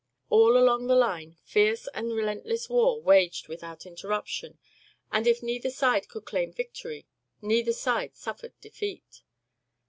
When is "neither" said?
5.43-5.69, 7.39-7.71